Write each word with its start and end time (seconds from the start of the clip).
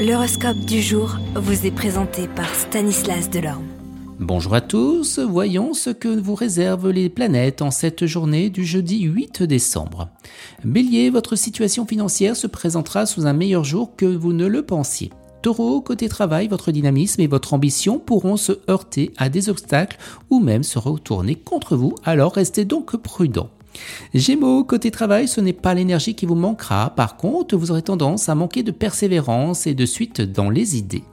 L'horoscope 0.00 0.60
du 0.60 0.80
jour 0.80 1.18
vous 1.34 1.66
est 1.66 1.70
présenté 1.70 2.26
par 2.26 2.48
Stanislas 2.54 3.28
Delorme. 3.28 3.66
Bonjour 4.18 4.54
à 4.54 4.62
tous, 4.62 5.18
voyons 5.18 5.74
ce 5.74 5.90
que 5.90 6.08
vous 6.08 6.34
réservent 6.34 6.88
les 6.88 7.10
planètes 7.10 7.60
en 7.60 7.70
cette 7.70 8.06
journée 8.06 8.48
du 8.48 8.64
jeudi 8.64 9.02
8 9.02 9.42
décembre. 9.42 10.08
Bélier, 10.64 11.10
votre 11.10 11.36
situation 11.36 11.84
financière 11.84 12.34
se 12.34 12.46
présentera 12.46 13.04
sous 13.04 13.26
un 13.26 13.34
meilleur 13.34 13.62
jour 13.62 13.94
que 13.94 14.06
vous 14.06 14.32
ne 14.32 14.46
le 14.46 14.62
pensiez. 14.64 15.10
Taureau, 15.42 15.82
côté 15.82 16.08
travail, 16.08 16.48
votre 16.48 16.72
dynamisme 16.72 17.20
et 17.20 17.26
votre 17.26 17.52
ambition 17.52 17.98
pourront 17.98 18.38
se 18.38 18.52
heurter 18.70 19.12
à 19.18 19.28
des 19.28 19.50
obstacles 19.50 19.98
ou 20.30 20.40
même 20.40 20.62
se 20.62 20.78
retourner 20.78 21.34
contre 21.34 21.76
vous, 21.76 21.94
alors 22.04 22.32
restez 22.32 22.64
donc 22.64 22.96
prudent. 22.96 23.50
Gémeaux, 24.14 24.64
côté 24.64 24.90
travail, 24.90 25.28
ce 25.28 25.40
n'est 25.40 25.52
pas 25.52 25.74
l'énergie 25.74 26.14
qui 26.14 26.26
vous 26.26 26.34
manquera, 26.34 26.90
par 26.90 27.16
contre, 27.16 27.56
vous 27.56 27.70
aurez 27.70 27.82
tendance 27.82 28.28
à 28.28 28.34
manquer 28.34 28.62
de 28.62 28.72
persévérance 28.72 29.66
et 29.66 29.74
de 29.74 29.86
suite 29.86 30.20
dans 30.20 30.50
les 30.50 30.76
idées. 30.76 31.04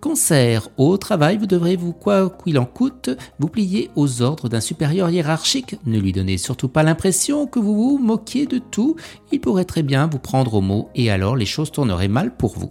Cancer, 0.00 0.68
au 0.76 0.98
travail, 0.98 1.38
vous 1.38 1.46
devrez 1.46 1.74
vous, 1.74 1.92
quoi 1.92 2.30
qu'il 2.44 2.58
en 2.58 2.66
coûte, 2.66 3.10
vous 3.38 3.48
plier 3.48 3.90
aux 3.96 4.20
ordres 4.20 4.48
d'un 4.48 4.60
supérieur 4.60 5.08
hiérarchique. 5.08 5.76
Ne 5.86 5.98
lui 5.98 6.12
donnez 6.12 6.36
surtout 6.36 6.68
pas 6.68 6.82
l'impression 6.82 7.46
que 7.46 7.58
vous 7.58 7.74
vous 7.74 7.98
moquiez 7.98 8.46
de 8.46 8.58
tout, 8.58 8.96
il 9.32 9.40
pourrait 9.40 9.64
très 9.64 9.82
bien 9.82 10.06
vous 10.06 10.18
prendre 10.18 10.54
au 10.54 10.60
mot 10.60 10.90
et 10.94 11.10
alors 11.10 11.34
les 11.34 11.46
choses 11.46 11.72
tourneraient 11.72 12.08
mal 12.08 12.36
pour 12.36 12.58
vous. 12.58 12.70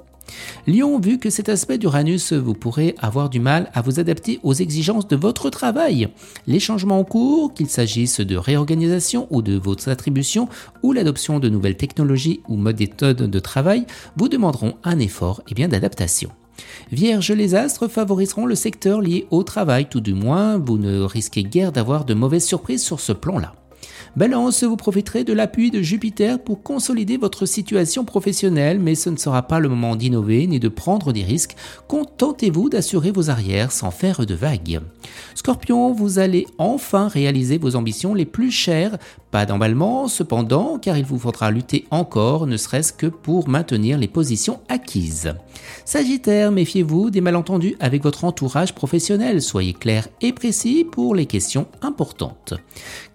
Lion, 0.68 1.00
vu 1.00 1.20
que 1.20 1.30
cet 1.30 1.50
aspect 1.50 1.78
d'Uranus, 1.78 2.34
vous 2.34 2.54
pourrez 2.54 2.96
avoir 3.00 3.30
du 3.30 3.40
mal 3.40 3.70
à 3.74 3.82
vous 3.82 4.00
adapter 4.00 4.40
aux 4.44 4.54
exigences 4.54 5.08
de 5.08 5.16
votre 5.16 5.50
travail. 5.50 6.10
Les 6.48 6.60
changements 6.60 7.00
en 7.00 7.04
cours, 7.04 7.54
qu'il 7.54 7.70
s'agisse 7.70 8.20
de 8.20 8.36
réorganisation 8.36 9.28
ou 9.30 9.42
de 9.42 9.58
vos 9.58 9.90
attributions, 9.90 10.50
ou 10.84 10.94
l'adoption 10.94 11.40
de 11.40 11.50
nouvelles 11.50 11.78
technologies 11.78 12.42
ou 12.48 12.58
méthodes 12.58 13.30
de 13.30 13.40
travail, 13.40 13.86
vous 14.16 14.30
demanderont 14.30 14.76
un 14.84 15.00
effort 15.00 15.42
et 15.48 15.54
bien 15.54 15.68
d'adaptation. 15.68 16.32
Vierge, 16.92 17.32
les 17.32 17.56
astres 17.56 17.88
favoriseront 17.88 18.46
le 18.46 18.56
secteur 18.56 19.02
lié 19.02 19.28
au 19.30 19.44
travail, 19.44 19.88
tout 19.90 20.02
du 20.02 20.14
moins, 20.14 20.58
vous 20.58 20.78
ne 20.78 21.02
risquez 21.02 21.44
guère 21.44 21.72
d'avoir 21.72 22.06
de 22.06 22.14
mauvaises 22.14 22.46
surprises 22.46 22.84
sur 22.84 23.00
ce 23.00 23.12
plan-là. 23.12 23.56
Balance, 24.16 24.64
vous 24.64 24.78
profiterez 24.78 25.26
de 25.26 25.34
l'appui 25.34 25.72
de 25.72 25.82
Jupiter 25.82 26.40
pour 26.40 26.64
consolider 26.64 27.18
votre 27.18 27.46
situation 27.46 28.06
professionnelle, 28.06 28.80
mais 28.80 28.96
ce 28.96 29.10
ne 29.10 29.18
sera 29.18 29.42
pas 29.42 29.60
le 29.60 29.68
moment 29.68 29.98
d'innover 29.98 30.48
ni 30.48 30.58
de 30.58 30.70
prendre 30.70 31.12
des 31.12 31.24
risques. 31.24 31.58
Contentez-vous 31.90 32.70
d'assurer 32.70 33.12
vos 33.12 33.30
arrières 33.30 33.74
sans 33.74 33.92
faire 33.92 34.26
de 34.26 34.34
vagues. 34.34 34.80
Scorpion, 35.34 35.92
vous 35.92 36.18
allez 36.18 36.48
enfin 36.58 37.10
réaliser 37.10 37.58
vos 37.58 37.76
ambitions 37.76 38.14
les 38.14 38.24
plus 38.24 38.52
chères. 38.52 38.98
Pas 39.32 39.46
d'emballement, 39.46 40.08
cependant, 40.08 40.80
car 40.80 40.98
il 40.98 41.04
vous 41.04 41.20
faudra 41.20 41.52
lutter 41.52 41.86
encore, 41.92 42.48
ne 42.48 42.56
serait-ce 42.56 42.94
que 42.94 43.08
pour 43.08 43.50
maintenir 43.50 43.98
les 43.98 44.08
positions 44.08 44.62
acquises. 44.70 45.34
Sagittaire, 45.84 46.54
méfiez-vous 46.54 47.10
des 47.10 47.20
malentendus 47.20 47.76
avec 47.82 48.02
votre 48.02 48.24
entourage 48.24 48.74
professionnel. 48.74 49.42
Soyez 49.42 49.74
clair 49.74 50.08
et 50.22 50.32
précis 50.32 50.86
pour 50.90 51.16
les 51.16 51.26
questions 51.26 51.68
importantes. 51.82 52.54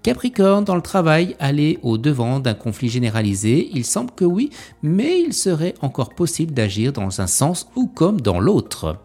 Capricorne, 0.02 0.64
dans 0.64 0.74
le 0.74 0.82
allez 0.94 1.78
au 1.82 1.98
devant 1.98 2.40
d'un 2.40 2.54
conflit 2.54 2.88
généralisé. 2.88 3.70
Il 3.72 3.84
semble 3.84 4.10
que 4.10 4.24
oui, 4.24 4.50
mais 4.82 5.20
il 5.20 5.32
serait 5.32 5.74
encore 5.82 6.14
possible 6.14 6.52
d'agir 6.52 6.92
dans 6.92 7.20
un 7.20 7.26
sens 7.26 7.68
ou 7.76 7.86
comme 7.86 8.20
dans 8.20 8.40
l'autre. 8.40 8.96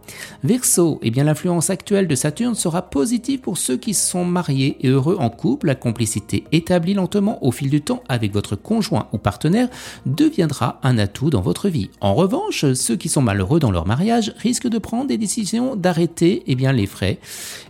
Verseau, 0.43 0.99
eh 1.01 1.11
bien 1.11 1.23
l'influence 1.23 1.69
actuelle 1.69 2.07
de 2.07 2.15
Saturne 2.15 2.55
sera 2.55 2.83
positive 2.83 3.39
pour 3.39 3.57
ceux 3.57 3.77
qui 3.77 3.93
sont 3.93 4.25
mariés 4.25 4.77
et 4.81 4.89
heureux 4.89 5.17
en 5.19 5.29
couple. 5.29 5.67
La 5.67 5.75
complicité 5.75 6.45
établie 6.51 6.93
lentement 6.93 7.43
au 7.45 7.51
fil 7.51 7.69
du 7.69 7.81
temps 7.81 8.03
avec 8.09 8.33
votre 8.33 8.55
conjoint 8.55 9.07
ou 9.13 9.17
partenaire 9.17 9.69
deviendra 10.05 10.79
un 10.83 10.97
atout 10.97 11.29
dans 11.29 11.41
votre 11.41 11.69
vie. 11.69 11.89
En 12.01 12.15
revanche, 12.15 12.73
ceux 12.73 12.95
qui 12.95 13.09
sont 13.09 13.21
malheureux 13.21 13.59
dans 13.59 13.71
leur 13.71 13.85
mariage 13.85 14.33
risquent 14.37 14.69
de 14.69 14.77
prendre 14.77 15.07
des 15.07 15.17
décisions 15.17 15.75
d'arrêter 15.75 16.43
eh 16.47 16.55
bien 16.55 16.71
les 16.71 16.87
frais. 16.87 17.19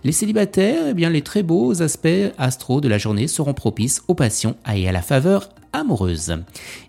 Les 0.03 0.11
célibataires, 0.11 0.88
eh 0.89 0.93
bien 0.93 1.09
les 1.09 1.21
très 1.21 1.43
beaux 1.43 1.81
aspects 1.81 2.08
astro 2.38 2.81
de 2.81 2.88
la 2.88 2.97
journée 2.97 3.27
seront 3.27 3.53
propices 3.53 4.03
aux 4.08 4.16
passions 4.16 4.55
et 4.73 4.88
à 4.88 4.92
la 4.92 5.02
faveur 5.02 5.49
amoureuse. 5.76 6.36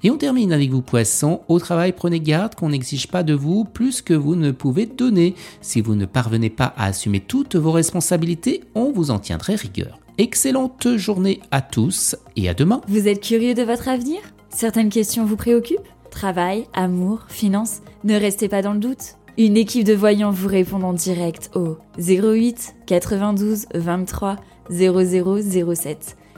Et 0.02 0.10
on 0.10 0.16
termine 0.16 0.52
avec 0.52 0.70
vous 0.70 0.82
poissons. 0.82 1.40
Au 1.48 1.58
travail, 1.58 1.92
prenez 1.92 2.20
garde 2.20 2.54
qu'on 2.54 2.70
n'exige 2.70 3.08
pas 3.08 3.22
de 3.22 3.34
vous 3.34 3.64
plus 3.64 4.00
que 4.00 4.14
vous 4.14 4.36
ne 4.36 4.52
pouvez 4.52 4.86
donner. 4.86 5.34
Si 5.60 5.80
vous 5.80 5.94
ne 5.94 6.06
parvenez 6.06 6.50
pas 6.50 6.72
à 6.76 6.86
assumer 6.86 7.20
toutes 7.20 7.56
vos 7.56 7.72
responsabilités, 7.72 8.62
on 8.74 8.92
vous 8.92 9.10
en 9.10 9.18
tiendrait 9.18 9.56
rigueur. 9.56 9.98
Excellente 10.18 10.96
journée 10.96 11.40
à 11.50 11.60
tous 11.60 12.16
et 12.36 12.48
à 12.48 12.54
demain. 12.54 12.80
Vous 12.88 13.08
êtes 13.08 13.20
curieux 13.20 13.54
de 13.54 13.62
votre 13.62 13.88
avenir? 13.88 14.20
Certaines 14.48 14.88
questions 14.88 15.26
vous 15.26 15.36
préoccupent? 15.36 15.80
Travail, 16.10 16.66
amour, 16.72 17.26
finances? 17.28 17.80
Ne 18.04 18.14
restez 18.14 18.48
pas 18.48 18.62
dans 18.62 18.72
le 18.72 18.78
doute. 18.78 19.16
Une 19.36 19.58
équipe 19.58 19.84
de 19.84 19.92
voyants 19.92 20.30
vous 20.30 20.48
répond 20.48 20.80
en 20.82 20.94
direct 20.94 21.50
au 21.54 21.76
08 21.98 22.76
92 22.86 23.66
23 23.74 24.36
0007 24.70 26.16